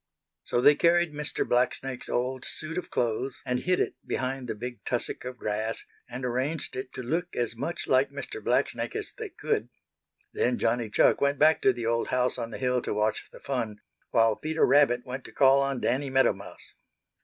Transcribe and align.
So 0.41 0.61
they 0.61 0.73
carried 0.73 1.13
Mr. 1.13 1.47
Blacksnake's 1.47 2.09
old 2.09 2.43
suit 2.43 2.75
of 2.79 2.89
clothes 2.89 3.39
and 3.45 3.59
hid 3.59 3.79
it 3.79 3.93
behind 4.03 4.47
the 4.47 4.55
big 4.55 4.83
tussock 4.83 5.25
of 5.25 5.37
grass, 5.37 5.85
and 6.09 6.25
arranged 6.25 6.75
it 6.75 6.91
to 6.93 7.03
look 7.03 7.35
as 7.35 7.55
much 7.55 7.85
like 7.87 8.09
Mr. 8.09 8.43
Blacksnake 8.43 8.95
as 8.95 9.13
they 9.13 9.29
could. 9.29 9.69
Then 10.33 10.57
Johnny 10.57 10.89
Chuck 10.89 11.21
went 11.21 11.37
back 11.37 11.61
to 11.61 11.71
the 11.71 11.85
old 11.85 12.07
house 12.07 12.39
on 12.39 12.49
the 12.49 12.57
hill 12.57 12.81
to 12.81 12.95
watch 12.95 13.29
the 13.31 13.39
fun, 13.39 13.79
while 14.09 14.35
Peter 14.35 14.65
Rabbit 14.65 15.05
went 15.05 15.23
to 15.25 15.31
call 15.31 15.61
on 15.61 15.79
Danny 15.81 16.09
Meadow 16.09 16.33
Mouse. 16.33 16.73